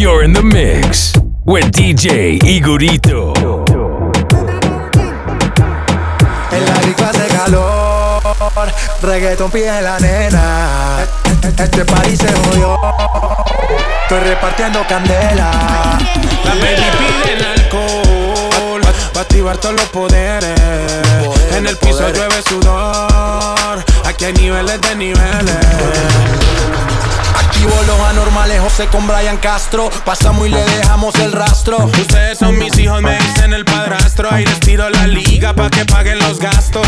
[0.00, 1.12] You're in the mix
[1.44, 3.34] with DJ Igorito.
[6.50, 11.06] En la disco hace calor, reggaeton pide la nena.
[11.58, 12.78] Este party se jodió,
[14.04, 15.98] estoy repartiendo candela.
[16.46, 18.80] La baby pide alcohol
[19.12, 20.58] Pa' activar todos los poderes
[21.54, 26.49] En el piso llueve sudor Aquí hay niveles de niveles
[27.60, 29.90] Activo los anormales, José con Brian Castro.
[30.06, 31.76] Pasamos y le dejamos el rastro.
[31.84, 35.84] Ustedes son mis hijos, me dicen el padrastro Ahí les tiro la liga pa' que
[35.84, 36.86] paguen los gastos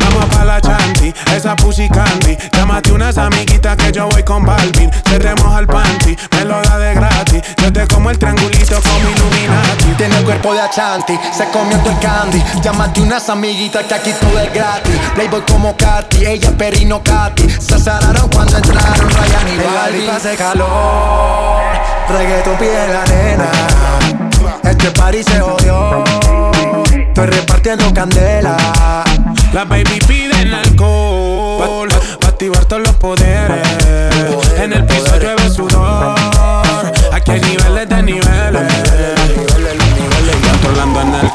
[0.00, 4.90] Vamos pa' la chanti, esa pussy candy Llámate unas amiguitas que yo voy con Balvin
[5.08, 9.84] Cerremos al panty, me lo da de gratis Yo te como el triangulito como Illuminati
[9.96, 12.42] Tiene el cuerpo de Achanti, se comió todo el candy.
[12.62, 14.94] Llámate unas amiguitas que aquí todo es gratis.
[15.14, 17.48] Playboy como Katy, ella Perino Katy.
[17.48, 20.03] Se azararon cuando entraron Ryan y Balvin.
[20.10, 21.62] Hace calor,
[22.08, 23.50] reggaeton pide la nena.
[24.62, 26.04] Este party se jodió,
[26.92, 28.56] estoy repartiendo candela.
[29.52, 31.88] La baby pide el alcohol
[32.20, 33.33] Pa' activar todos los poderes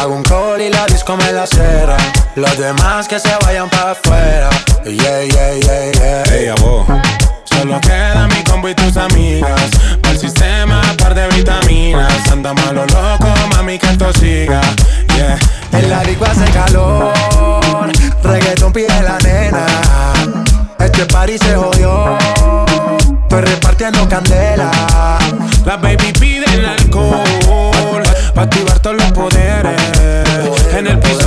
[0.00, 1.96] Hago un call y la disco me la cera.
[2.36, 4.50] Los demás que se vayan para afuera.
[4.84, 6.34] Yeah, yeah, yeah, yeah.
[6.34, 6.86] Ey, abo.
[7.44, 9.70] Solo queda mi combo y tus amigas.
[10.02, 12.28] Para el sistema, par de vitaminas.
[12.30, 14.60] Andamos a lo loco, mami, que esto siga.
[15.16, 15.38] Yeah.
[15.72, 17.12] En la disco hace calor,
[18.22, 19.66] reggaeton pide la nena.
[20.78, 22.16] Este party se jodió,
[23.22, 24.70] estoy repartiendo candela.
[25.64, 28.02] La baby pide el alcohol.
[28.34, 29.43] Pa' activar todos los poderes.
[30.76, 31.23] En el piso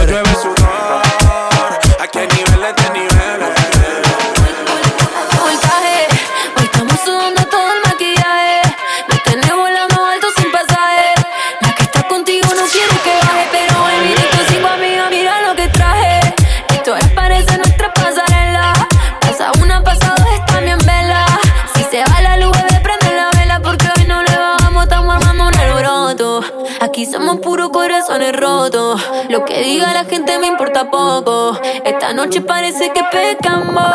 [27.12, 29.02] somos puros corazones rotos.
[29.30, 31.58] Lo que diga la gente me importa poco.
[31.86, 33.86] Esta noche parece que pecamos.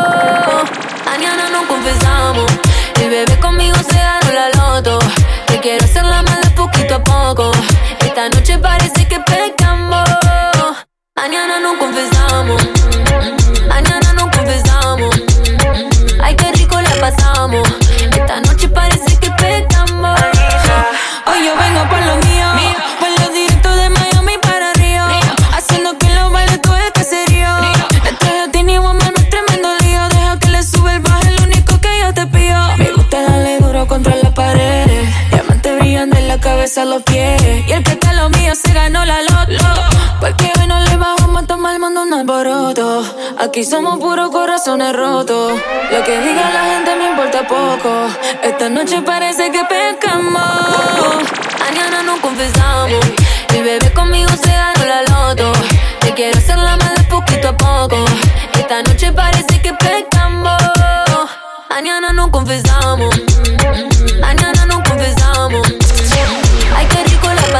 [1.05, 2.51] Mañana no confesamos.
[3.01, 4.99] El bebé conmigo se ganó la loto.
[5.47, 7.51] Te quiero hacer la mala poquito a poco.
[8.01, 10.09] Esta noche parece que pecamos.
[11.17, 12.63] Mañana no confesamos.
[13.69, 15.15] Mañana no confesamos.
[16.23, 17.82] Ay, qué rico la pasamos.
[36.81, 37.43] Los pies.
[37.69, 39.65] Y el que está lo mío se ganó la loto.
[40.21, 43.05] Porque hoy no le bajamos a tomar el mundo un alboroto.
[43.39, 45.53] Aquí somos puros corazones rotos.
[45.91, 48.09] Lo que diga la gente me importa poco.
[48.43, 50.43] Esta noche parece que pecamos.
[51.61, 53.05] Mañana no confesamos.
[53.53, 55.53] Mi bebé conmigo se ganó la loto.
[56.01, 58.03] Te quiero hacer la mala poquito a poco.
[58.55, 60.63] Esta noche parece que pecamos.
[61.69, 63.15] Mañana no confesamos.
[64.21, 64.52] Mañana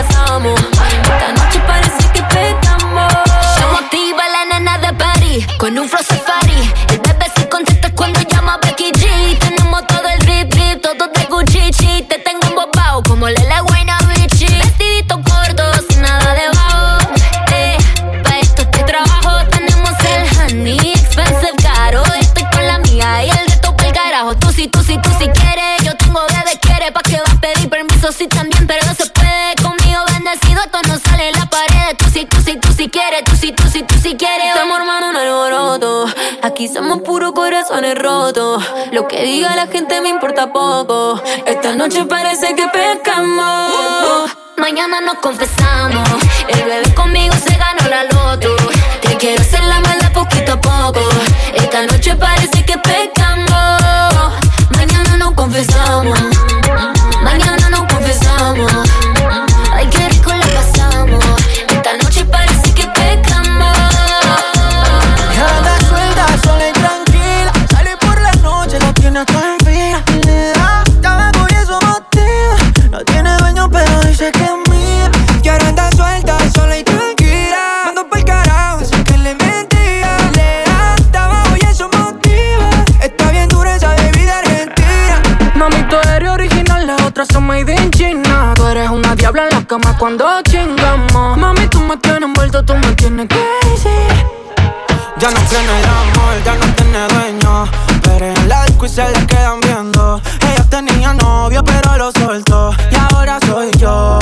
[0.03, 0.61] pasamos.
[0.61, 3.13] Esta noche parece que pecamos.
[3.57, 6.73] Se motiva la nena de París con un flow safari.
[6.89, 9.39] El bebé se contesta cuando llama Becky G.
[9.39, 12.03] Tenemos todo el rip rip, todo de Gucci.
[12.09, 13.72] Te tengo embobado como Lele Guayna
[33.43, 33.55] pared.
[33.55, 34.47] Tú sí, tú sí quieres.
[34.49, 36.07] Estamos armando un alboroto.
[36.43, 38.63] Aquí somos puros corazones rotos.
[38.93, 41.21] Lo que diga la gente me importa poco.
[41.47, 44.37] Esta noche parece que pescamos.
[44.57, 46.09] Mañana nos confesamos.
[46.49, 46.82] El bebé
[87.13, 88.55] otras son made in China.
[88.55, 91.37] Tú eres una diabla en la cama cuando chingamos.
[91.37, 93.91] Mami, tú me tienes envuelto, tú me tienes crazy.
[95.19, 97.69] Ya no cree en el amor, ya no tiene dueño.
[98.03, 100.23] Pero en la disco y se le quedan viendo.
[100.41, 102.75] Ella tenía novio, pero lo soltó.
[102.91, 104.19] Y ahora soy yo.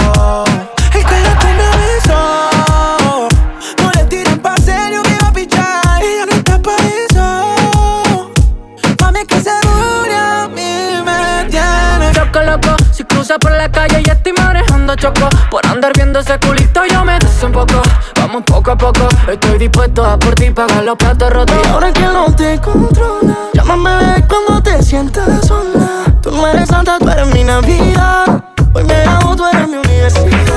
[13.38, 15.29] Por la calle y estoy manejando choco.
[15.50, 17.81] Por andar viendo ese culito yo me desenfoco.
[18.17, 21.56] Vamos poco a poco, estoy dispuesto a por ti pagar los platos rotos.
[21.65, 26.05] Y ahora que no te controla, llámame bebé cuando te sientas sola.
[26.23, 28.43] Tú eres santa, tú eres mi Navidad.
[28.73, 30.50] Hoy me amo, tú eres mi universidad.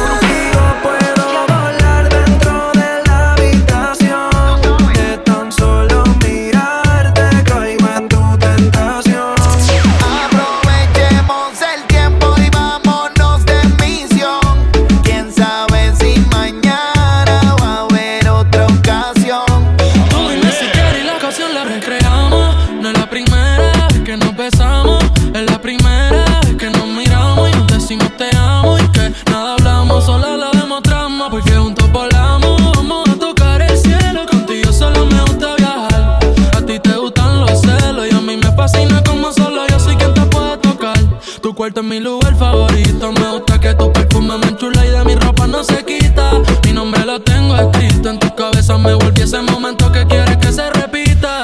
[41.64, 43.14] Cuarto es mi lugar favorito.
[43.14, 46.32] Me gusta que tu perfume me enchula y de mi ropa no se quita.
[46.66, 48.78] Mi nombre lo tengo escrito en tu cabeza.
[48.78, 51.44] Me volví ese momento que quieres que se repita.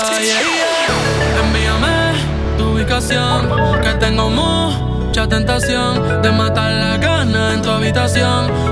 [1.41, 2.17] Envíame
[2.57, 3.47] tu ubicación.
[3.81, 8.68] Que tengo mucha tentación de matar la gana en tu habitación.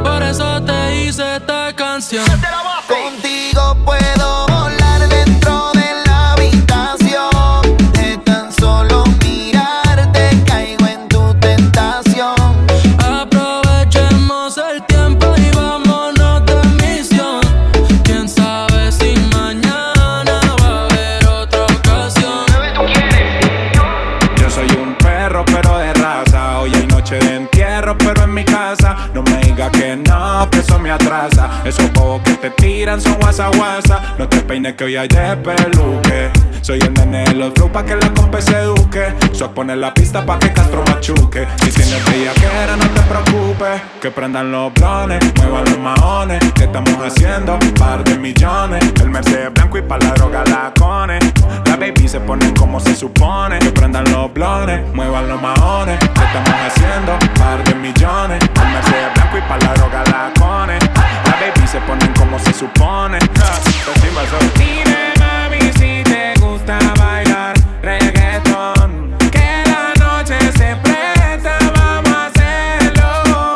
[27.48, 29.10] Entierro, pero en mi casa.
[29.14, 31.50] No me que no, que eso me atrasa.
[31.66, 34.16] Esos bobos que te tiran son guasa guasa.
[34.18, 36.30] No te peines que hoy hay de peluque.
[36.62, 39.14] Soy el nene de los flow pa' que la compa se eduque.
[39.32, 41.48] Soy poner la pista pa' que Castro machuque.
[41.64, 43.82] Si tienes bellaquera, no te preocupes.
[44.02, 46.40] Que prendan los blones, muevan los maones.
[46.54, 47.58] ¿Qué estamos haciendo?
[47.80, 48.84] Par de millones.
[49.02, 51.20] El Mercedes blanco y pa' la droga la cone.
[51.66, 53.60] La baby se ponen como se supone.
[53.60, 55.98] Que prendan los blones, muevan los maones.
[56.00, 57.18] ¿Qué estamos haciendo?
[57.40, 58.40] Par de millones.
[58.44, 60.78] El Mercedes blanco y pa' la droga la cone.
[61.26, 63.18] La baby se ponen como se supone.
[63.18, 64.50] Encima soy.
[64.56, 69.16] Dime, mami, si te gusta bailar reggaetón.
[69.32, 73.54] Que la noche se presta, vamos a hacerlo.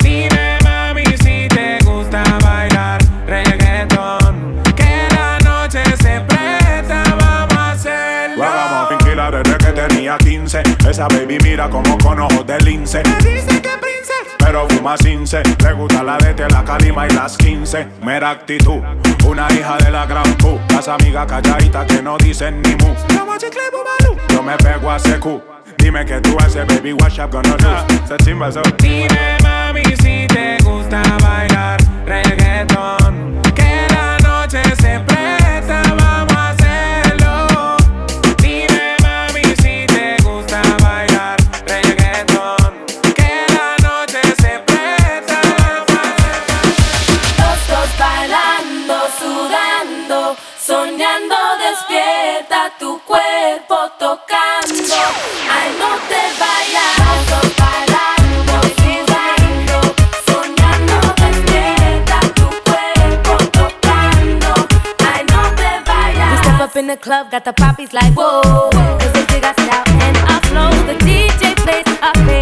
[0.00, 4.62] Dime, mami, si te gusta bailar reggaetón.
[4.76, 8.44] Que la noche se presta, vamos a hacerlo.
[8.44, 10.62] Vamos a fingirla desde que tenía 15.
[10.88, 13.02] Esa baby mira como con ojos de lince.
[13.04, 13.71] Me dice que
[14.52, 15.42] pero fuma cince.
[15.64, 17.88] Le gusta la de la calima y las 15.
[18.02, 18.82] Mera actitud,
[19.26, 20.60] una hija de la gran Q.
[20.68, 22.94] Las amigas calladitas que no dicen ni mu.
[24.28, 25.42] Yo me pego a secu.
[25.78, 28.04] Dime que tú haces, baby, what's up gonna do?
[28.04, 28.62] Esa chimba so.
[28.78, 33.40] Dime, mami, si te gusta bailar reggaetón.
[33.54, 35.00] Que la noche se
[66.80, 68.70] the club, got the poppies like whoa.
[68.72, 70.70] Cause the dig us out and I flow.
[70.86, 72.41] The DJ plays our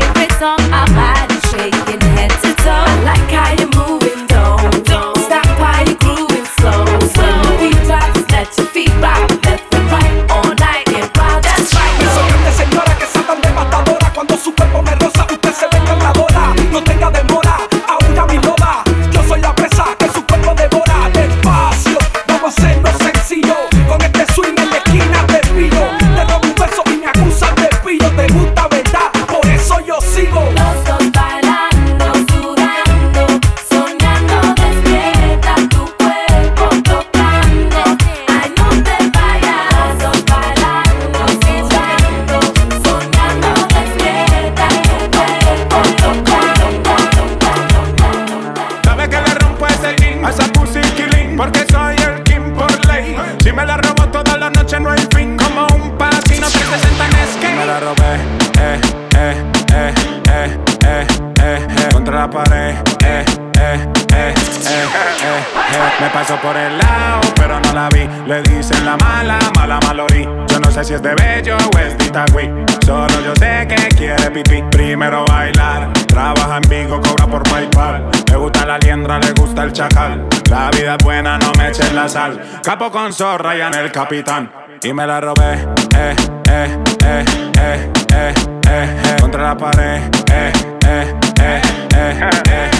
[82.93, 84.51] Con zorra y en el capitán.
[84.83, 85.55] Y me la robé,
[85.97, 86.17] eh,
[86.51, 87.25] eh, eh,
[87.59, 88.35] eh, eh,
[88.69, 90.53] eh, contra la pared, eh,
[90.87, 91.63] eh, eh,
[91.95, 92.71] eh, eh,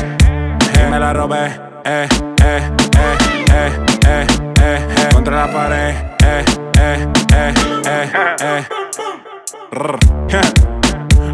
[0.75, 1.47] Y me la robé,
[1.85, 2.09] eh,
[2.43, 3.19] eh, eh,
[3.53, 3.73] eh,
[4.07, 4.27] eh,
[4.61, 6.45] eh, contra la pared, eh,
[6.79, 7.55] eh, eh,
[7.87, 8.13] eh,
[8.43, 8.67] eh.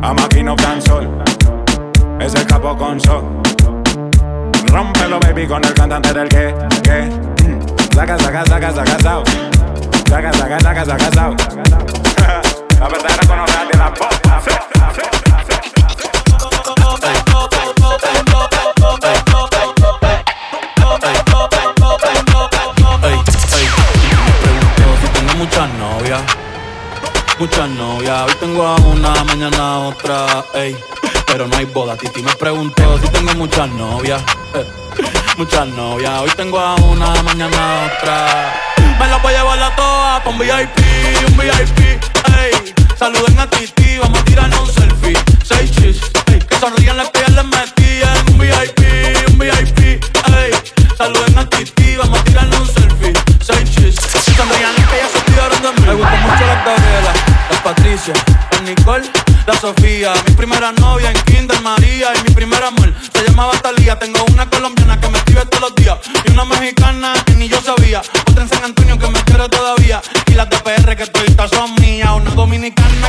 [0.02, 1.23] I'm aquí no sol,
[2.21, 3.25] es el capo con sol.
[4.66, 7.56] Rómpelo, baby, con el cantante del que, que
[7.97, 9.25] Saca, saca, saca, saca, saca.
[10.07, 11.37] Saca, saca, saca, saca, saca.
[12.79, 14.12] La verdadera conocer de la pop.
[25.38, 26.23] Muchas novias,
[27.38, 28.26] muchas novias.
[28.26, 30.76] Hoy tengo a una, mañana a otra, ey.
[31.26, 31.97] Pero no hay boda.
[31.97, 34.23] Titi me preguntó si tengo muchas novias.
[34.53, 36.21] Eh muchas novias.
[36.21, 38.55] Hoy tengo a una, mañana otra.
[38.99, 40.78] Me la voy a llevar a todas un VIP,
[41.28, 41.78] un VIP,
[42.38, 42.75] ey.
[42.99, 45.19] Saluden a Titi, vamos a tirarnos un selfie.
[45.45, 46.00] Seis chis,
[46.33, 46.38] ey.
[46.38, 50.05] Que sonrían las pies les metí en un VIP, un VIP,
[50.38, 50.50] ey.
[50.97, 53.12] Saluden a Titi, vamos a tirarnos un selfie.
[53.40, 54.75] Seis chis, que sonrían
[57.66, 58.14] Patricia,
[58.52, 59.11] las Nicole,
[59.44, 60.12] la Sofía.
[60.28, 63.99] Mi primera novia en Kinder María y mi primer amor se llamaba Talía.
[63.99, 65.99] Tengo una colombiana que me todos los días.
[66.25, 68.02] Y una mexicana que ni yo sabía.
[68.30, 70.00] Otra en San Antonio que me quiere todavía.
[70.26, 72.11] Y las de PR que todavía son mías.
[72.14, 73.08] Una dominicana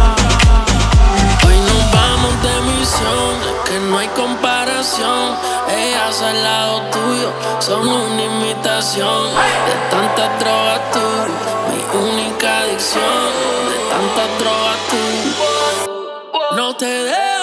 [5.01, 5.37] Comparación.
[5.69, 10.99] Ellas al lado tuyo son una imitación de tantas drogas tú,
[11.69, 13.01] mi única adicción.
[13.69, 17.40] De tantas drogas tú, no te dejo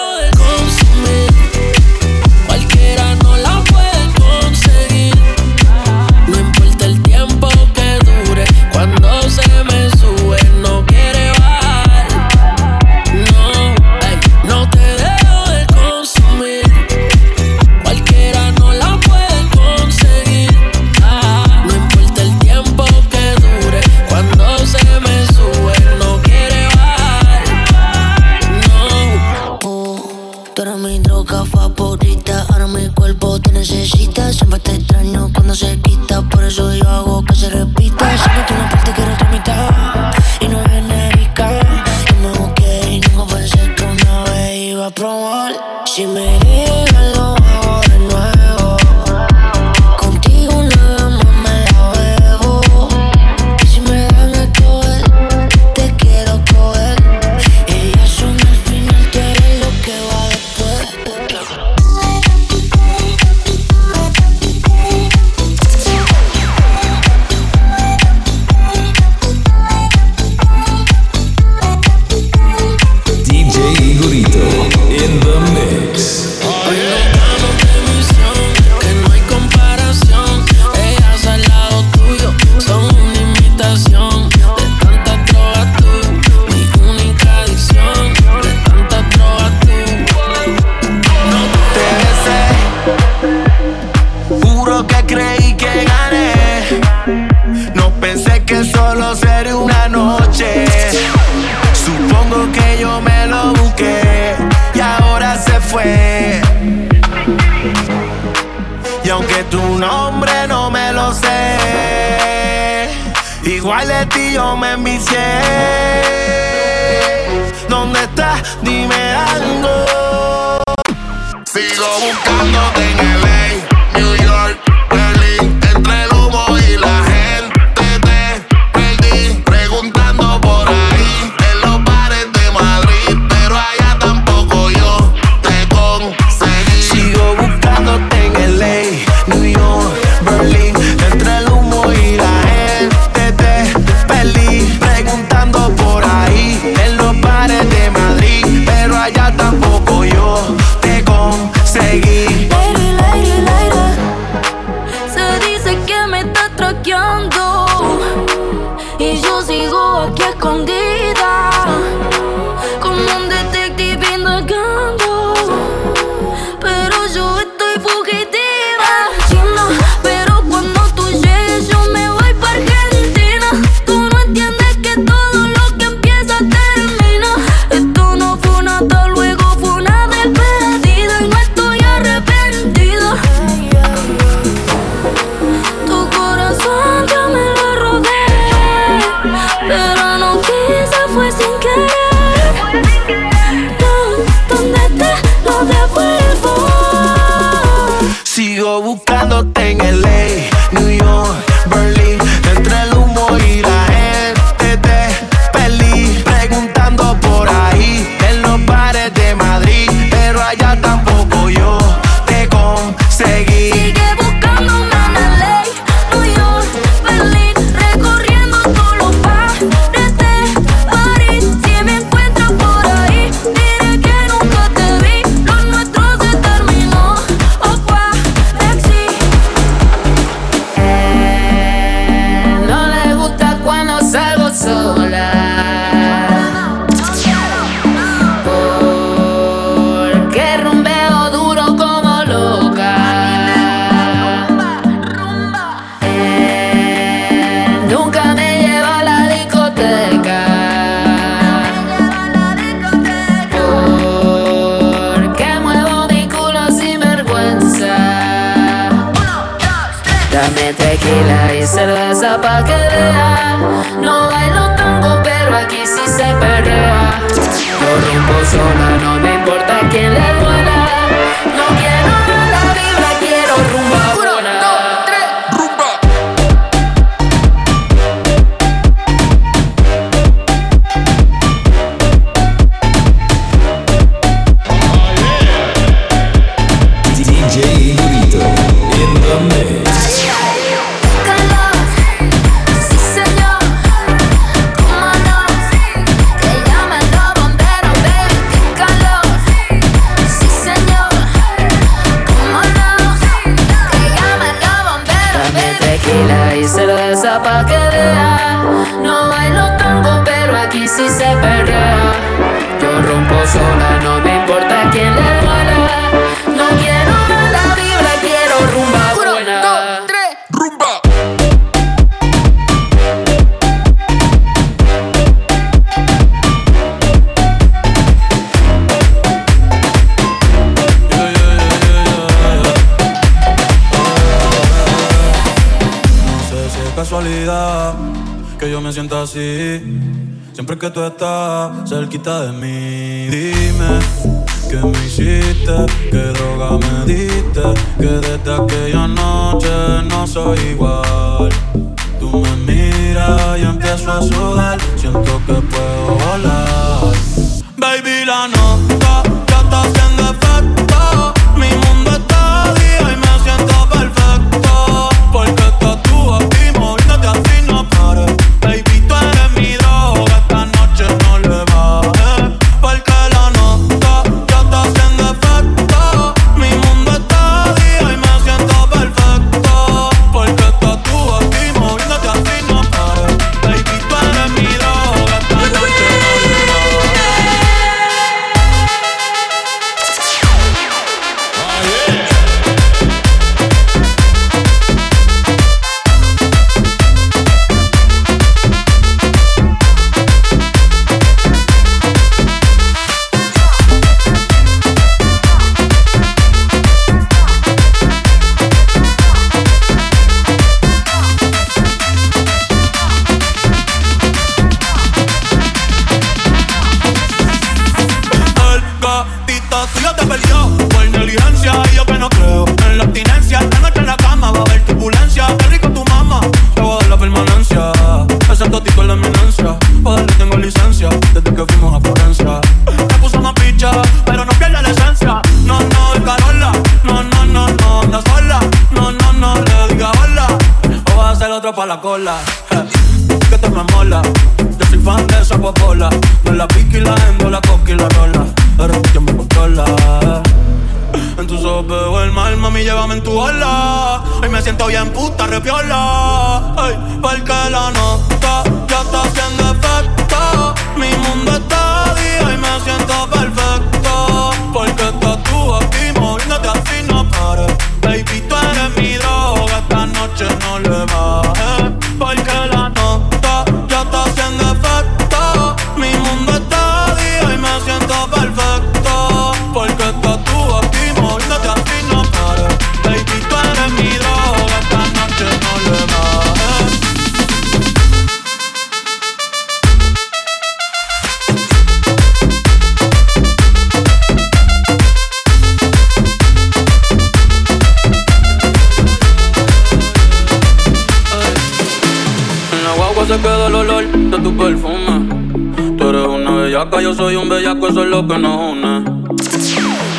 [507.68, 508.98] bellaco, eso es lo que nos une.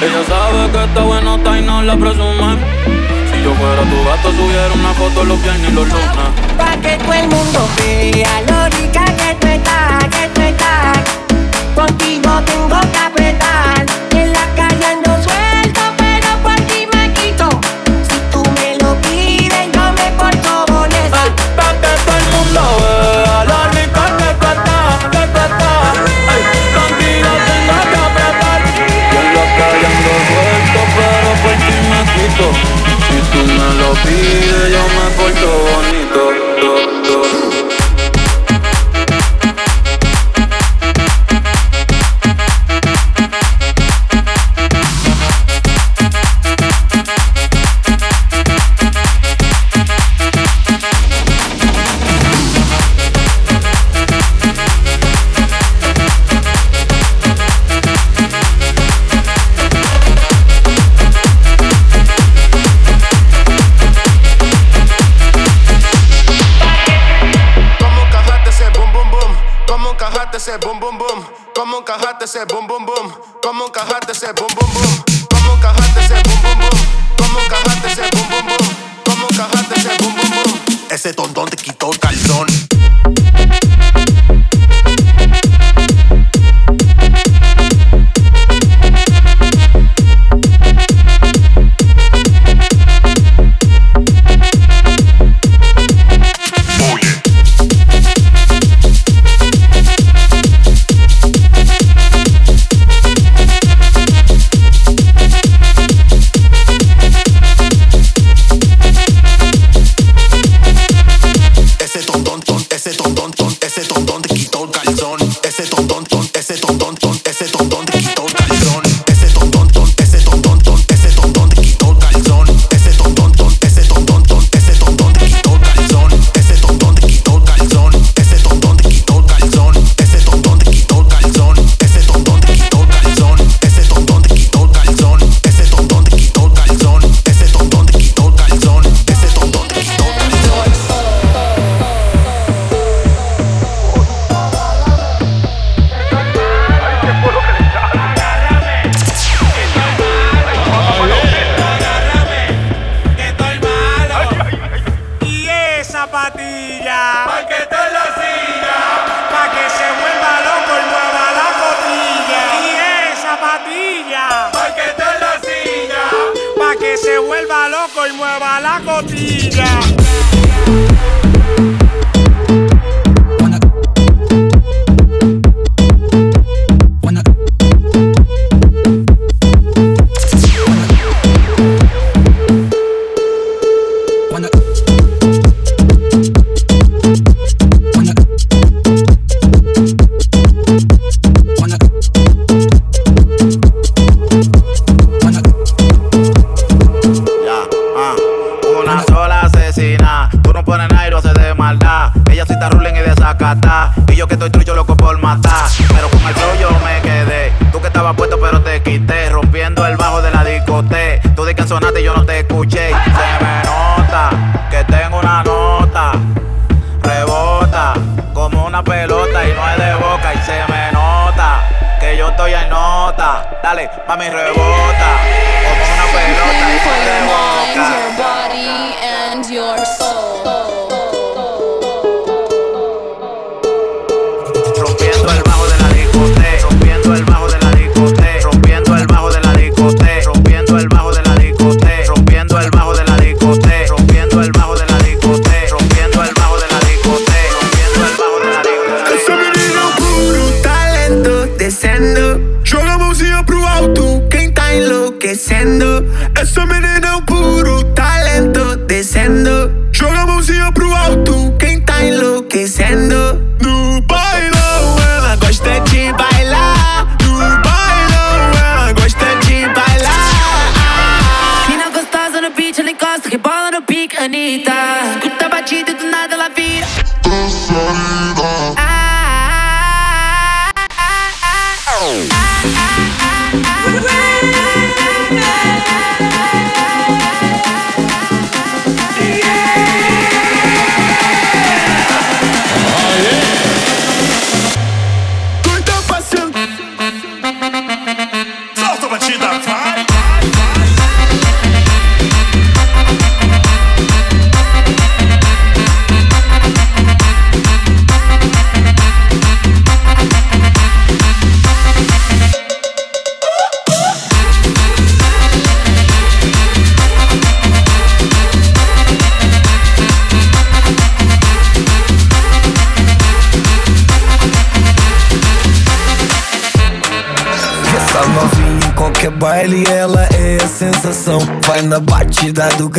[0.02, 2.58] Ella sabe que está bueno, está y no la presume.
[3.32, 6.08] Si yo fuera tu gato, subiera una foto los viernes y los lunes.
[6.58, 10.98] Pa' que todo el mundo vea lo rica que tú estás, que tú estás.
[11.76, 15.19] Contigo tengo que apretar, en la calle ando
[33.94, 34.69] be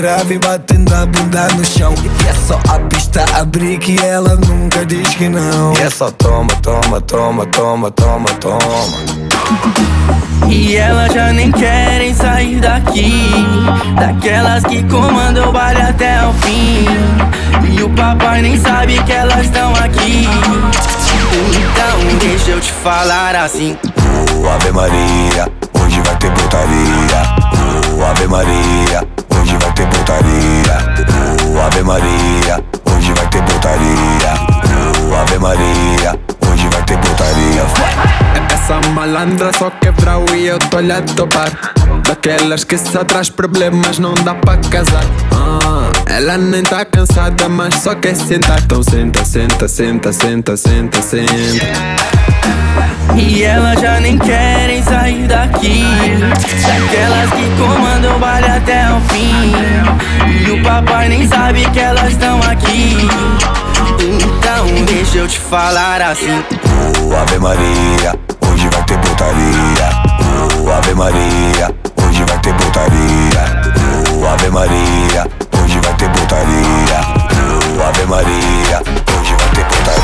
[0.00, 1.94] do grave, batendo a bunda no chão.
[2.02, 5.74] E é só a pista abrir que ela nunca diz que não.
[5.74, 8.60] E é só toma, toma, toma, toma, toma, toma.
[10.48, 13.30] E elas já nem querem sair daqui
[13.94, 16.86] Daquelas que comandam o baile até o fim
[17.72, 20.26] E o papai nem sabe que elas estão aqui
[21.54, 23.76] Então deixa eu te falar assim
[24.42, 25.46] oh, Ave Maria,
[25.78, 27.22] hoje vai ter putaria
[27.96, 29.06] oh, Ave Maria,
[39.10, 41.50] malandra só quebra e eu tô-lhe a topar
[42.06, 45.04] Daquelas que só traz problemas, não dá pra casar.
[45.32, 48.60] Ah, Ela nem tá cansada, mas só quer sentar.
[48.62, 55.84] Então senta, senta, senta, senta, senta, senta E elas já nem querem sair daqui
[56.66, 59.52] Daquelas que comandam o baile até o fim
[60.46, 62.96] E o papai nem sabe que elas estão aqui
[63.98, 66.42] Então deixa eu te falar assim
[67.02, 69.88] oh, Ave Maria hoje vai ter putaria.
[70.62, 73.42] Oh, Ave Maria, hoje vai ter putaria.
[74.12, 75.26] Oh, Ave Maria,
[75.62, 77.00] hoje vai ter putaria.
[77.78, 78.82] Oh, Ave Maria,
[79.18, 79.39] hoje vai ter.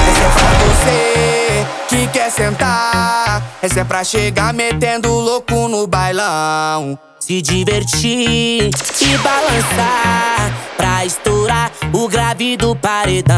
[0.09, 3.43] Essa é pra você que quer sentar.
[3.63, 6.99] Essa é pra chegar metendo louco no bailão.
[7.19, 13.37] Se divertir e balançar pra estourar o grave do paredão.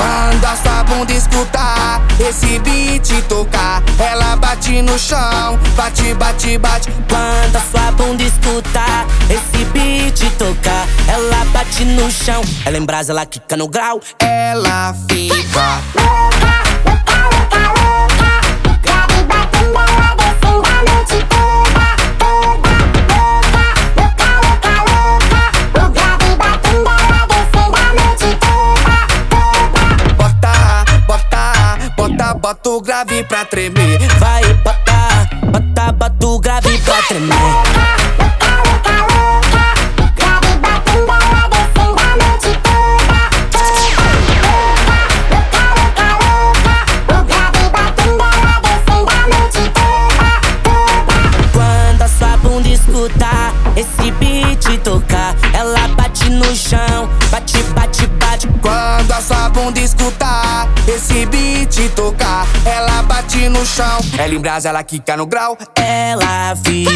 [0.00, 6.90] Quando a sua bunda escutar esse beat tocar, ela bate no chão, bate, bate, bate.
[7.06, 12.40] Quando a sua bunda escutar esse beat tocar, ela bate no chão.
[12.64, 15.80] Ela em brasa, ela quica no grau, ela fica.
[32.62, 33.98] Bota o grave pra tremer.
[34.18, 37.36] Vai, bota, bota, bota o grave pra tremer.
[52.62, 57.59] Escutar esse beat tocar, ela bate no chão, bate,
[58.62, 64.00] Quando a sua bunda escutar esse beat tocar, ela bate no chão.
[64.18, 66.90] Ela em brasa, ela quica no grau, ela fica.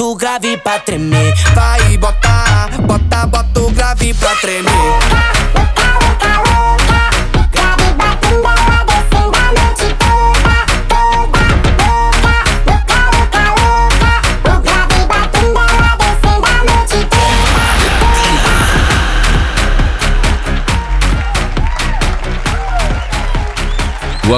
[0.00, 1.34] bota o grave pra tremer.
[1.54, 4.70] Vai botar, bota, bota o grave pra tremer.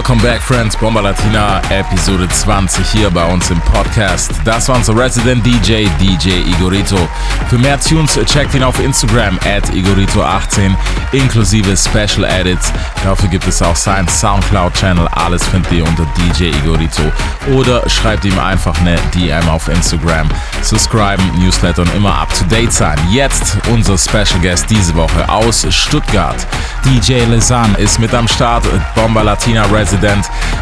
[0.03, 0.77] Welcome back, friends.
[0.77, 4.33] Bomba Latina, Episode 20 hier bei uns im Podcast.
[4.45, 6.97] Das war unser Resident DJ, DJ Igorito.
[7.49, 10.75] Für mehr Tunes checkt ihn auf Instagram at Igorito18
[11.13, 12.73] inklusive Special Edits.
[13.05, 15.07] Dafür gibt es auch seinen Soundcloud-Channel.
[15.13, 17.03] Alles findet ihr unter DJ Igorito.
[17.55, 20.29] Oder schreibt ihm einfach eine DM auf Instagram.
[20.63, 22.99] Subscriben, Newsletter und immer up to date sein.
[23.09, 26.45] Jetzt unser Special Guest diese Woche aus Stuttgart.
[26.85, 28.65] DJ Lesan ist mit am Start.
[28.97, 29.92] Bomba Latina Resident.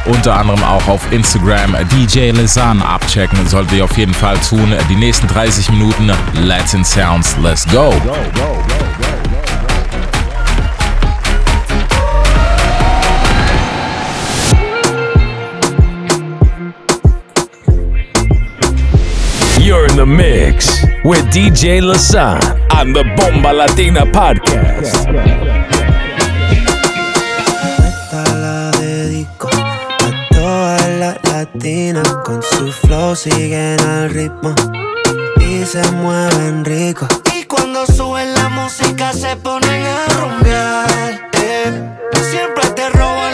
[0.06, 1.76] Unter anderem auch auf Instagram.
[1.92, 4.74] DJ Lesan abchecken solltet ihr auf jeden Fall tun.
[4.88, 7.36] Die nächsten 30 Minuten Latin Sounds.
[7.42, 7.90] Let's go.
[7.90, 8.80] go, go, go
[19.60, 22.40] You're in the mix with DJ Lasan
[22.74, 25.06] on the Bomba Latina podcast.
[25.06, 25.89] Esta
[32.24, 34.54] con su flow siguen al ritmo
[35.40, 37.08] y se mueven rico.
[37.34, 41.30] Y cuando suben la música se ponen a rumbear.
[41.32, 41.98] eh.
[42.30, 43.29] Siempre te roban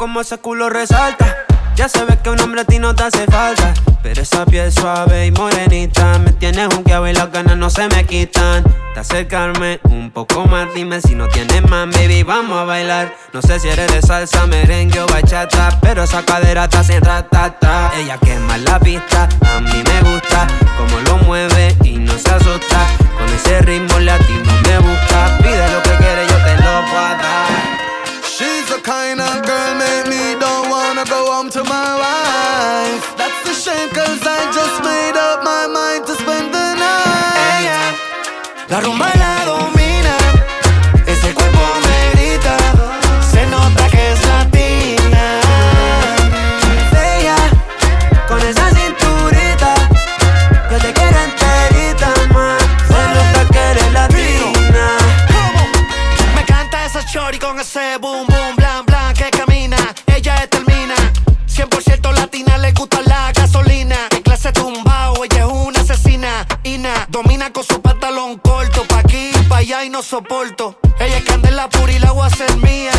[0.00, 1.44] como ese culo resalta.
[1.76, 3.74] Ya sabes que un hombre a ti no te hace falta.
[4.02, 7.86] Pero esa piel suave y morenita me tienes tiene junqueado y las ganas no se
[7.88, 8.64] me quitan.
[8.94, 13.14] De acercarme un poco más, dime si no tienes más, baby, vamos a bailar.
[13.34, 17.92] No sé si eres de salsa, merengue o bachata, pero esa cadera te hace ratata.
[17.94, 20.46] Ella quema la pista, a mí me gusta
[20.78, 22.86] como lo mueve y no se asusta.
[23.18, 27.18] Con ese ritmo latino me busca, pide lo que quieres, yo te lo voy a
[27.20, 27.80] dar.
[28.24, 29.59] She's the kind of girl
[38.70, 40.16] La rumba la domina,
[41.04, 42.56] ese cuerpo me grita,
[43.32, 45.40] se nota que es latina.
[47.16, 47.34] Ella,
[48.28, 49.74] con esa cinturita,
[50.70, 54.96] yo te quiero enterita más, se nota que eres latina.
[55.26, 56.36] ¿Cómo?
[56.36, 58.29] Me canta esa chori con ese boom.
[69.90, 70.78] no soporto.
[71.00, 72.92] Ella es candela pura y la agua a mía.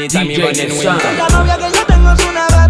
[0.00, 2.69] panita, mi buena novia que yo tengo es una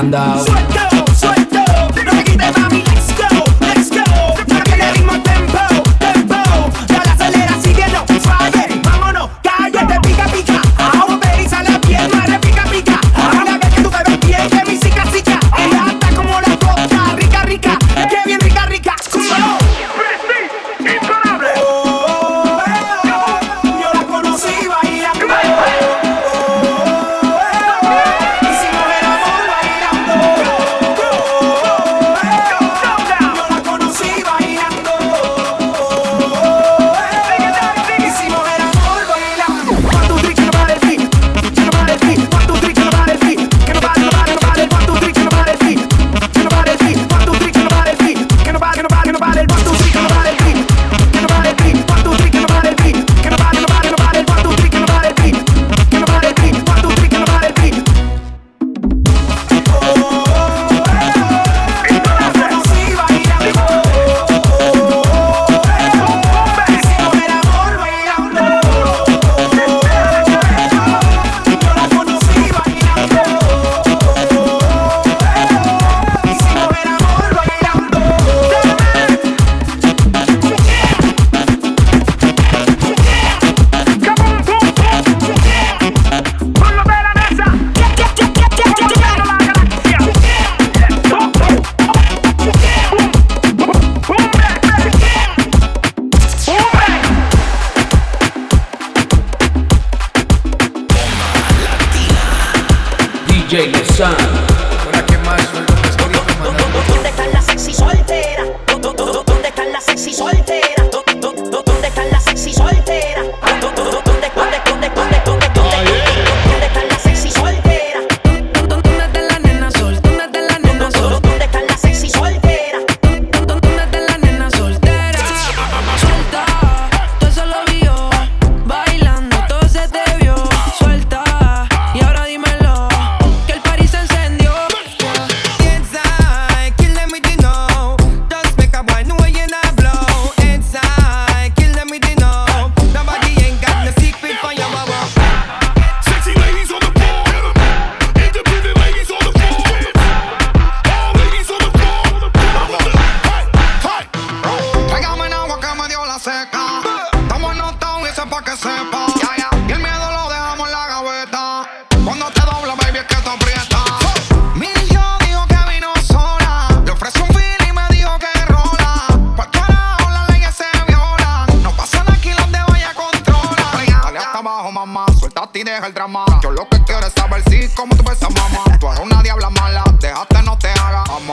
[0.00, 0.29] anda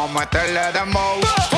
[0.07, 1.56] uma telha de amor.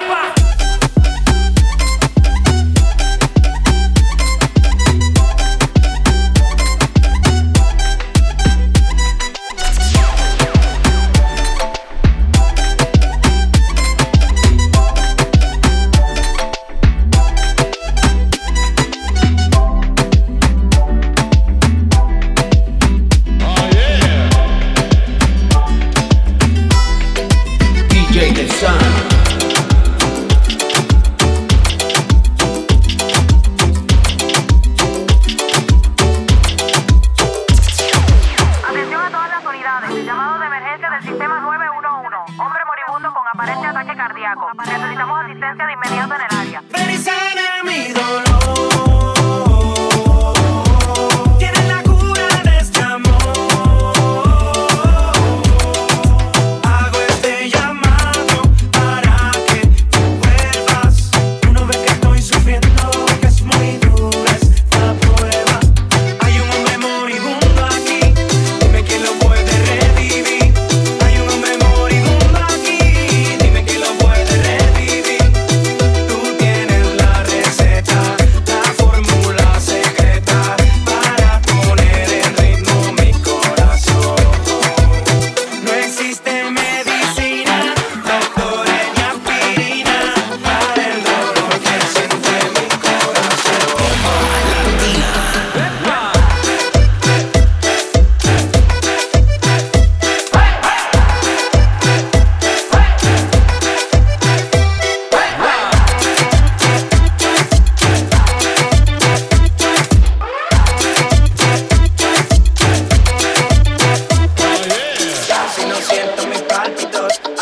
[0.00, 0.41] fuck.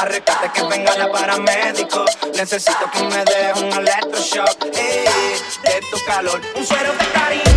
[0.00, 2.06] A rescate que venga la paramédico.
[2.34, 4.64] Necesito que me dé un electroshock.
[4.72, 5.04] Eh,
[5.62, 7.49] de tu calor, un suero de cariño.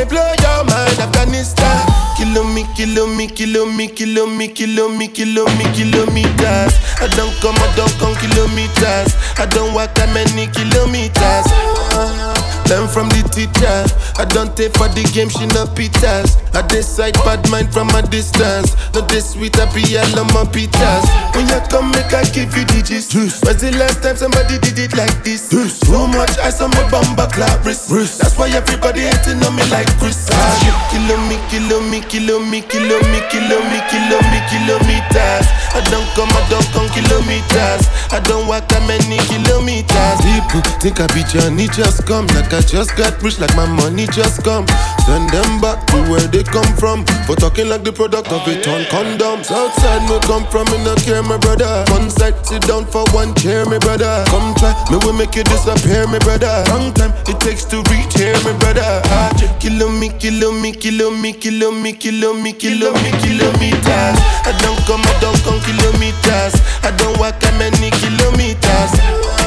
[0.00, 1.84] They blow your mind, Afghanistan.
[2.16, 6.74] Kilo me, kilo me, kilo me, kilo me, kilo me, kilo me, kilometers.
[7.00, 9.14] I don't come, I don't come kilometers.
[9.38, 12.39] I don't walk that many kilometers.
[12.70, 13.82] Learn from the teacher.
[14.14, 16.38] I don't take for the game, she no pitas.
[16.54, 18.78] I decide bad mind from a distance.
[18.94, 21.02] Not this sweet, I be all on my pitas.
[21.34, 23.10] When you come, make I give you digits.
[23.42, 25.50] When's the last time somebody did it like this?
[25.50, 27.90] Too much ice on my bumper clap wrist.
[27.90, 30.30] That's why everybody hating on me like Chris.
[30.30, 35.46] Ah, Kilo me, kilo me, kilo me, kilo me, kilo me, kilo me, kilometers.
[35.74, 37.82] I don't come, I don't come kilometers.
[38.14, 40.18] I don't walk that many kilometers.
[40.22, 44.06] People think I be Johnny just come, like I just got rich, like my money
[44.06, 44.66] just come.
[45.06, 47.06] Send them back to where they come from.
[47.26, 49.44] For talking like the product of a ton condom.
[49.44, 51.84] Southside me come from, me no care, my brother.
[51.90, 54.24] One side, sit down for one chair, my brother.
[54.28, 56.64] Come try, me will make you disappear, my brother.
[56.68, 59.02] Long time it takes to reach here, my brother.
[59.14, 59.30] Ah,
[59.60, 64.18] kilo me, kilo me, kilo me, kilo me, kilo me, kilo me, kilometers.
[64.42, 66.54] I don't come, I don't come kilometers.
[66.82, 69.39] I don't walk that many kilometers.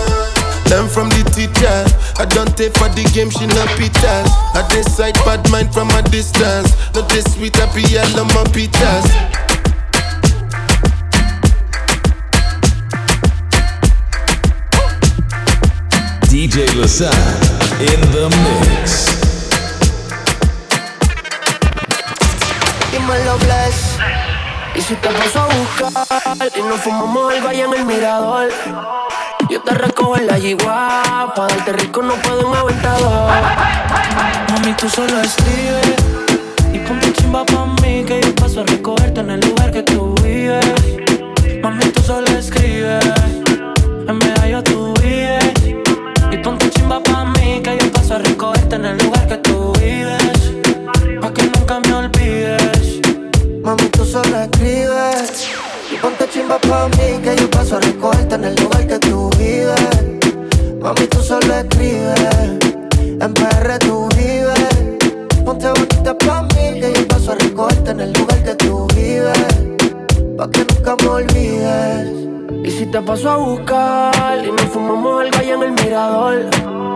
[0.69, 1.85] Learn from the teacher.
[2.17, 4.29] I don't take for the game, she no pitas.
[4.55, 6.73] I decide bad mind from a distance.
[6.93, 9.05] Not this sweet, I be all on my pitas.
[16.33, 17.13] DJ Lasan
[17.79, 19.13] in the mix.
[22.91, 24.32] Dímelo, bless.
[24.75, 28.49] Y si te paso a buscar y nos fumamos algo allá en el mirador.
[29.49, 33.31] Yo te recojo en la yigua, pa' darte rico no puedo un aventador.
[34.49, 35.95] Mami, tú solo escribes
[36.73, 40.15] y ponte chimba pa' mí que yo paso a recogerte en el lugar que tú
[40.23, 40.65] vives.
[41.61, 43.05] Mami, tú solo escribes,
[44.07, 45.53] en medallo tú vives.
[46.31, 49.71] Y ponte chimba pa' mí que yo paso a recogerte en el lugar que tú
[49.73, 50.51] vives.
[51.21, 53.01] Pa' que nunca me olvides.
[53.63, 55.53] Mami, tú solo escribes
[56.03, 59.89] ponte chimba pa' mí que yo paso a recogerte en el lugar que tú vives.
[60.81, 62.19] Mami, tú solo escribes,
[63.25, 64.69] en PR tú vives.
[65.45, 69.47] Ponte bonita pa' mí que yo paso a recogerte en el lugar que tú vives.
[70.37, 72.07] Pa' que nunca me olvides.
[72.65, 76.92] Y si te paso a buscar y nos fumamos algo allá en el mirador.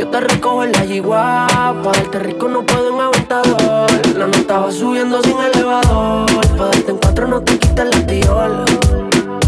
[0.00, 1.46] Yo te recojo en la yigua,
[1.84, 3.90] pa' darte rico no puedo un aventador.
[4.16, 6.24] La nota va subiendo sin elevador,
[6.56, 8.64] pa' darte en cuatro no te quita el latiol.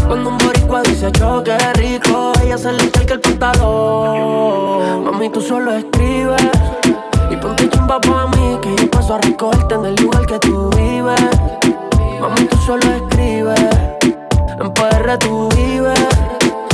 [0.07, 5.05] Cuando un boricua dice yo qué rico, ella se le echa el pantalón.
[5.05, 6.43] Mami, tú solo escribes
[7.31, 10.69] y ponte chimba pa' mí que yo paso a recogerte en el lugar que tú
[10.77, 11.19] vives.
[12.21, 13.59] Mami, tú solo escribes,
[14.03, 15.99] en PR tú vives.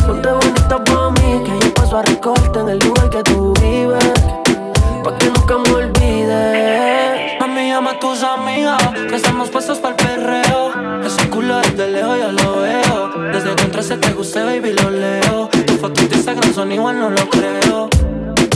[0.06, 3.49] Ponte bonita pa' mí que yo paso a recogerte en el lugar que tú vives.
[3.88, 7.38] Pa' que nunca me olvide.
[7.40, 8.78] Mami, llama a tus amigas
[9.08, 11.04] Que estamos puestos para el perreo.
[11.06, 13.32] Ese culo desde lejos ya lo veo.
[13.32, 15.50] Desde que entré se te guste, baby, lo leo.
[15.66, 17.90] Tus fotos de Instagram son igual, no lo creo.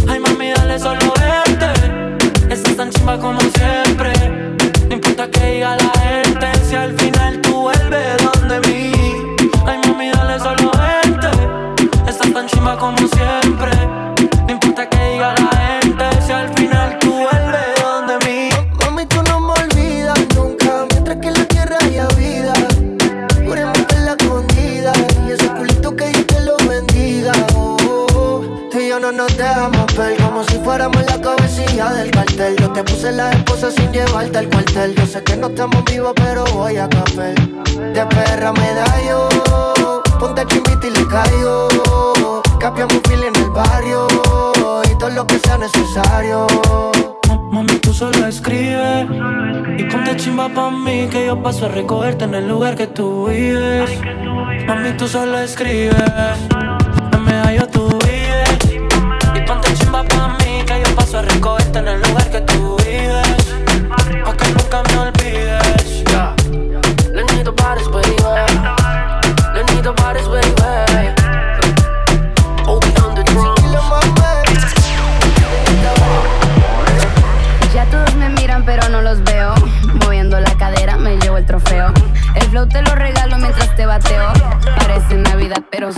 [0.09, 1.13] Ay, mami, dale solo
[1.45, 4.11] este Estás tan chimba como siempre.
[4.89, 8.91] No importa que diga la gente Si al final tú vuelves donde mí.
[9.65, 10.71] Ay, mami, dale solo
[11.03, 13.71] este Estás tan chimba como siempre.
[30.73, 32.55] Fuéramos la cabecilla del cartel.
[32.59, 34.95] Yo te puse la esposa sin llevarte al cuartel.
[34.95, 37.35] Yo sé que no estamos vivos, pero voy a café.
[37.93, 39.29] De perra me da yo,
[40.19, 42.41] ponte chimbita y le caigo.
[42.59, 44.07] Capiamos fil en el barrio
[44.91, 46.47] y todo lo que sea necesario.
[47.51, 49.05] Mami, tú solo escribes
[49.77, 53.27] Y ponte chimba pa' mí Que yo paso a recogerte en el lugar que tú
[53.27, 53.91] vives
[54.65, 55.95] Mami, tú solo escribes
[57.13, 57.82] En medallo tú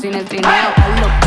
[0.05, 1.24] sin el trineo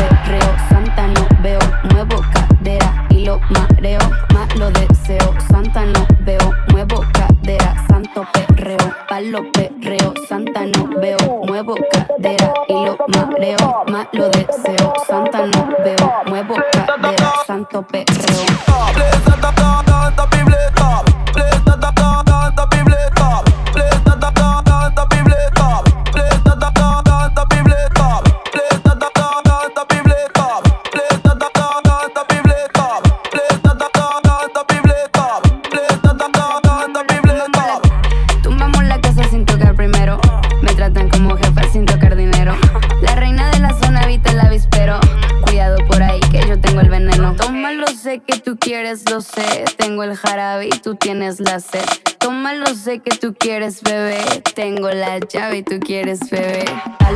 [55.09, 56.65] la llave y tú quieres, bebé.
[56.99, 57.11] A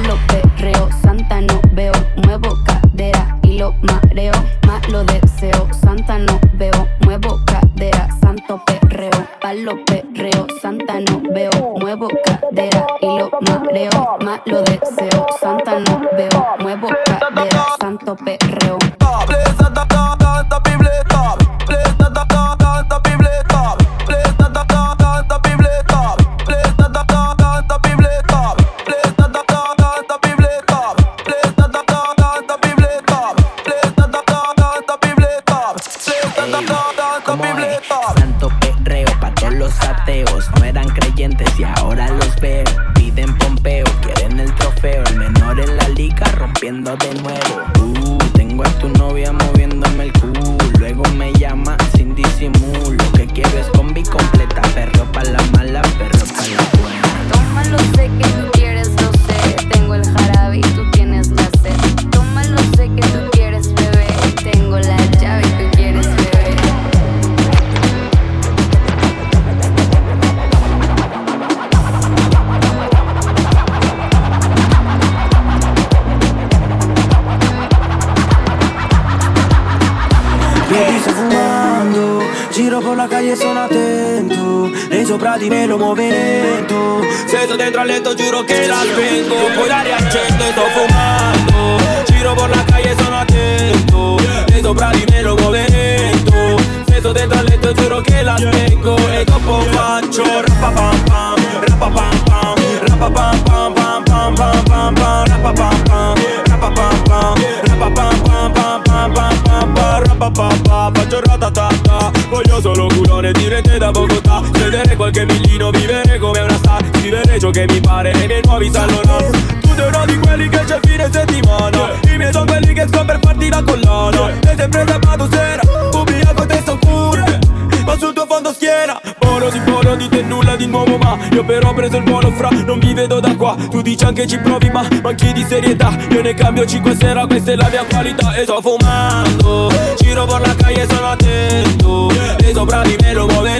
[118.54, 119.32] nuovi salon
[119.62, 121.89] Tu sei uno di quelli che c'è fine settimana.
[122.04, 124.32] I miei sono quelli che escono per farti la collana.
[124.43, 125.62] Sei sempre sabato sera.
[125.91, 127.39] Ubriaco te sto pure.
[127.84, 128.99] Ma sul tuo fondo schiena.
[129.20, 132.32] Buono di buono di te nulla di nuovo ma Io però ho preso il volo
[132.32, 133.56] fra Non vi vedo da qua.
[133.72, 135.91] Tu dici anche ci provi ma manchi di serietà.
[136.12, 138.36] Io ne cambio 5 sera Questa è la mia qualità.
[138.36, 142.12] E sto fumando Giro per la calle sono attento.
[142.38, 143.58] E sopra di me lo muove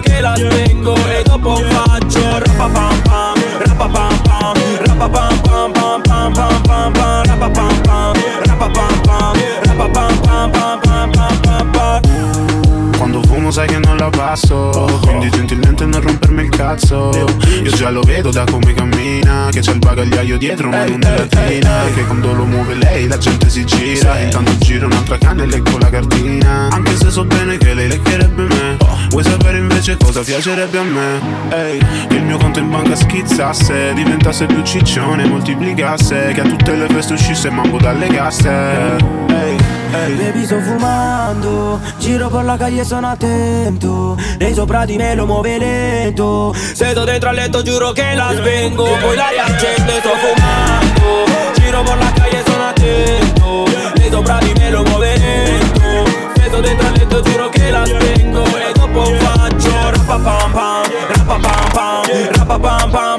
[0.00, 3.34] che la spengo e dopo faccio rapa pam pam,
[3.64, 4.54] rapa pam pam,
[4.86, 9.34] rapa pam pam pam pam pam pam pam, rapa pam pam, rapa pam pam,
[9.64, 12.00] rapa pam pam pam pam pam pam pam.
[12.96, 17.10] Quando fumo sai che non la passo Quindi gentilmente non rompermi il cazzo
[17.62, 21.16] Io già lo vedo da come cammina Che c'è il bagagliaio dietro ma non è
[21.16, 25.46] latina Che quando lo muove lei la gente si gira Intanto giro un'altra canna e
[25.46, 28.39] leggo la cartina Anche se so bene che lei leccherebbe
[29.10, 31.20] Vuoi sapere invece cosa piacerebbe a me?
[31.50, 36.76] Ehi, che il mio conto in banca schizzasse Diventasse più ciccione, moltiplicasse Che a tutte
[36.76, 40.14] le feste uscisse e mambo dalle casse Ehi, hey, ehi hey.
[40.14, 45.26] Baby sto fumando, giro per la calle e sono attento Lei sopra di me lo
[45.26, 51.58] muove lento Sedo dentro al letto giuro che la spengo Poi la riaccendo sto fumando
[51.58, 53.64] Giro per la calle e sono attento
[53.96, 58.19] Lei sopra di me lo muove lento Sedo dentro al letto giuro che la spengo
[58.94, 59.48] wow,
[60.24, 60.82] pam pam.
[61.10, 62.02] Rap wow, pam wow, wow,
[62.48, 63.09] wow, wow, wow,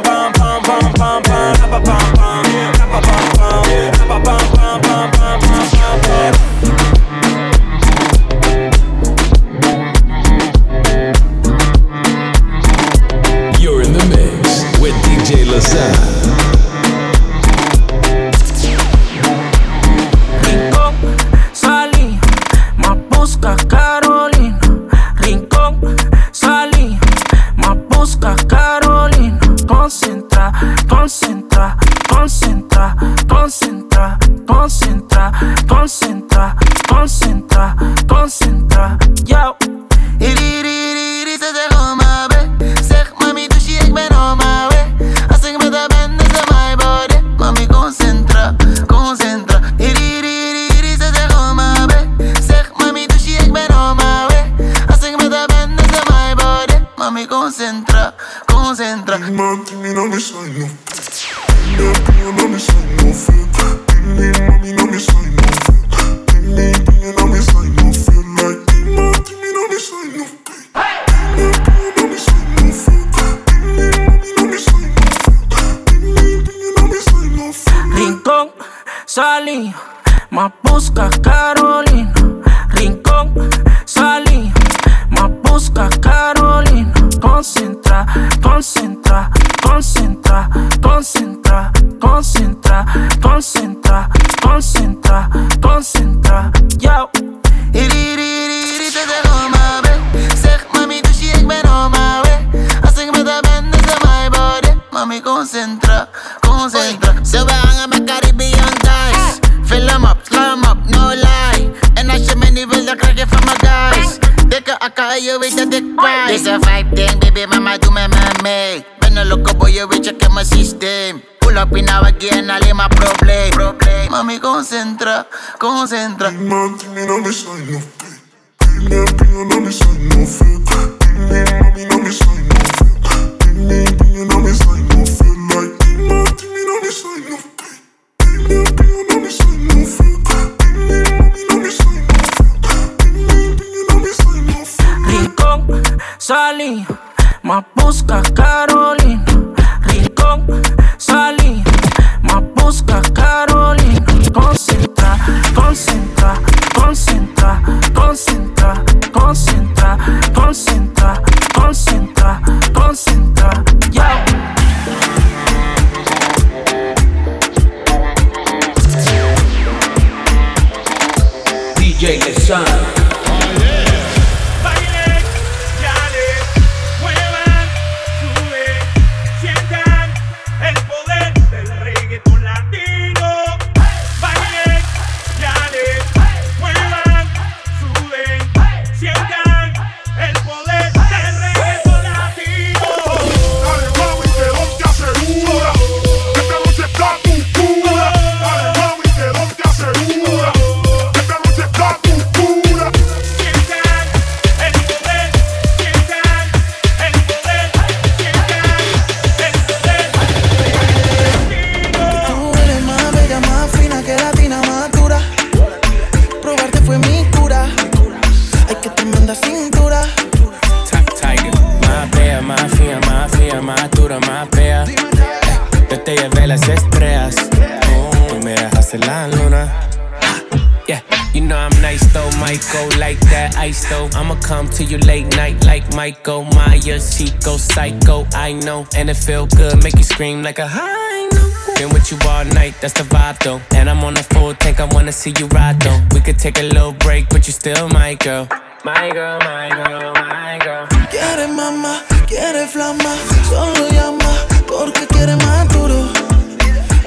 [240.21, 241.41] scream like a hyena.
[241.77, 243.59] Been with you all night, that's the vibe though.
[243.75, 245.99] And I'm on a full tank, I wanna see you ride though.
[246.13, 248.47] We could take a little break, but you still my girl.
[248.85, 250.85] My girl, my girl, my girl.
[251.09, 251.93] Quiere mamá,
[252.27, 253.13] quiere flama,
[253.49, 254.31] solo llama,
[254.67, 255.99] porque quiere más duro.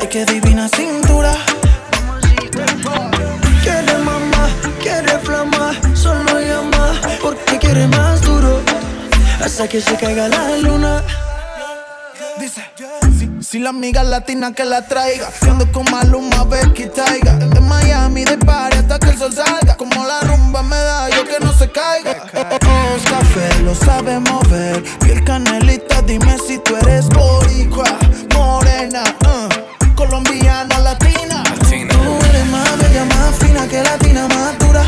[0.02, 1.34] Es que divina cintura.
[3.62, 4.44] Quiere mamá,
[4.82, 8.60] quiere flama, solo llama, porque quiere más duro.
[9.40, 11.02] Hasta que se caiga la luna.
[12.45, 12.62] Dice,
[13.18, 17.36] si, si la amiga latina que la traiga, siendo con Maluma, Becky Taiga.
[17.36, 19.78] De Miami, de party hasta que el sol salga.
[19.78, 22.26] Como la rumba me da, yo que no se caiga.
[22.97, 24.84] Es café, lo sabe mover.
[25.01, 27.99] Piel canelita, dime si tú eres boricua,
[28.34, 31.42] morena, uh, colombiana, latina.
[31.45, 34.84] Tú eres más bella, más fina que latina, más dura.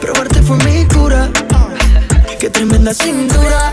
[0.00, 1.30] Probarte fue mi cura.
[2.40, 3.72] Qué tremenda cintura.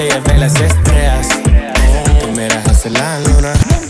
[0.00, 1.28] Te llevé las estrellas.
[2.20, 3.89] Tú miras hacia la luna.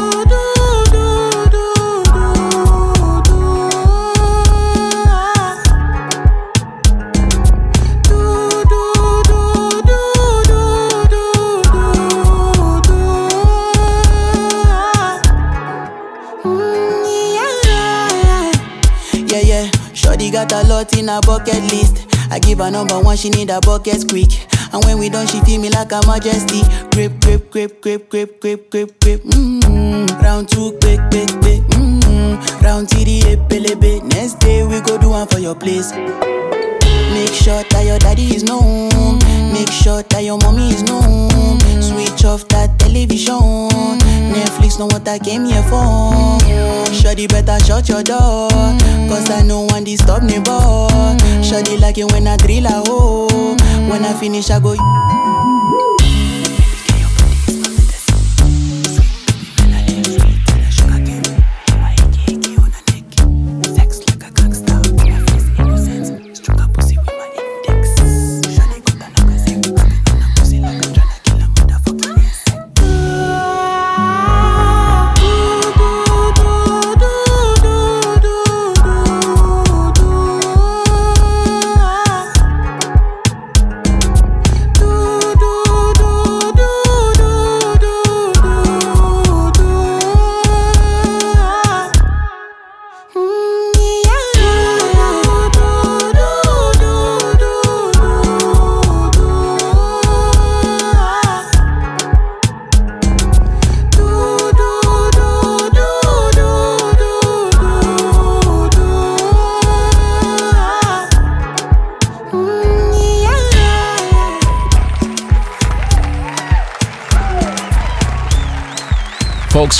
[20.51, 22.07] A lot in her bucket list.
[22.29, 24.31] I give her number one, she need a bucket quick.
[24.73, 26.61] And when we done, she feel me like a majesty.
[26.91, 29.21] Grip, grip, grip, grip, grip, grip, grip, grip.
[29.23, 30.21] Mm-hmm.
[30.21, 31.61] Round two, quick, quick, quick.
[31.71, 32.65] Mm-hmm.
[32.65, 34.03] Round TD, pelebe.
[34.03, 35.93] Next day we go do one for your place.
[35.93, 39.19] Make sure that your daddy is known.
[39.53, 41.59] Make sure that your mommy is known.
[41.81, 43.70] Switch off that television.
[44.81, 46.41] Know what I came here for.
[46.89, 48.49] Shawty better shut your door.
[48.49, 50.89] Cause I know one disturb me boy.
[51.45, 53.55] Shawty like it when I drill a hole.
[53.87, 54.73] When I finish, I go.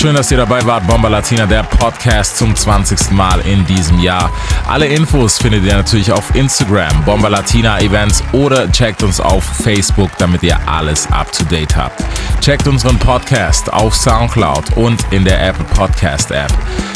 [0.01, 0.87] Schön, dass ihr dabei wart.
[0.87, 3.11] Bomba Latina, der Podcast zum 20.
[3.11, 4.31] Mal in diesem Jahr.
[4.67, 10.09] Alle Infos findet ihr natürlich auf Instagram, Bomba Latina Events oder checkt uns auf Facebook,
[10.17, 12.03] damit ihr alles up to date habt.
[12.39, 16.51] Checkt unseren Podcast auf Soundcloud und in der Apple Podcast App.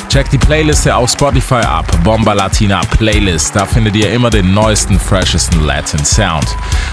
[0.10, 3.56] Checkt die Playliste auf Spotify ab, Bomba Latina Playlist.
[3.56, 6.48] Da findet ihr immer den neuesten, freshesten Latin Sound.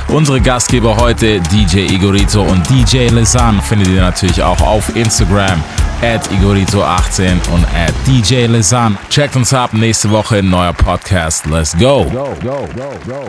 [0.08, 5.62] Unsere Gastgeber heute, DJ Igorito und DJ Lesan, findet ihr natürlich auch auf Instagram
[6.03, 8.98] at Igorito18 und at DJ Lesan.
[9.09, 11.46] Checkt uns ab, nächste Woche ein neuer Podcast.
[11.46, 12.05] Let's go.
[12.05, 12.66] go, go,
[13.07, 13.22] go